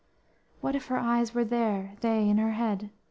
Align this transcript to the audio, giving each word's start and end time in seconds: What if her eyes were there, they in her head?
What 0.61 0.73
if 0.75 0.87
her 0.87 0.97
eyes 0.97 1.35
were 1.35 1.45
there, 1.45 1.95
they 1.99 2.27
in 2.27 2.39
her 2.39 2.53
head? 2.53 2.89